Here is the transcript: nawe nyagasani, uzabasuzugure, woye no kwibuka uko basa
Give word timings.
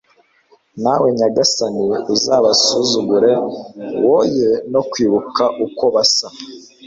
nawe 0.83 1.07
nyagasani, 1.17 1.85
uzabasuzugure, 2.13 3.31
woye 4.07 4.49
no 4.71 4.81
kwibuka 4.91 5.43
uko 5.65 5.83
basa 5.95 6.27